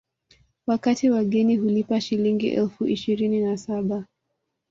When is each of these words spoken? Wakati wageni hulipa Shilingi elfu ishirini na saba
Wakati 0.67 1.09
wageni 1.09 1.57
hulipa 1.57 2.01
Shilingi 2.01 2.47
elfu 2.49 2.85
ishirini 2.87 3.41
na 3.41 3.57
saba 3.57 4.05